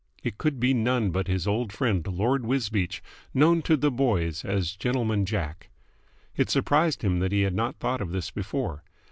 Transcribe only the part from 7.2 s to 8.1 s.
he had not thought of